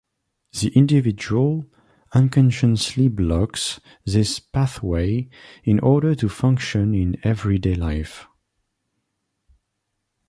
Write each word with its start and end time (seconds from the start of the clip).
The 0.59 0.69
individual 0.69 1.67
unconsciously 2.11 3.07
blocks 3.07 3.79
these 4.03 4.39
pathways 4.39 5.27
in 5.63 5.79
order 5.79 6.15
to 6.15 6.27
function 6.27 6.95
in 6.95 7.19
everyday 7.23 7.75
life. 7.75 8.25